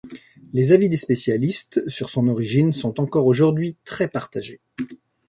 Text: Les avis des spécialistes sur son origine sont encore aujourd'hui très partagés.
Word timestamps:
Les 0.53 0.71
avis 0.71 0.89
des 0.89 0.97
spécialistes 0.97 1.87
sur 1.87 2.09
son 2.09 2.27
origine 2.27 2.73
sont 2.73 2.99
encore 2.99 3.27
aujourd'hui 3.27 3.77
très 3.85 4.07
partagés. 4.07 4.59